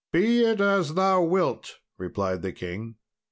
[0.11, 2.95] "Be it as thou wilt," replied the king.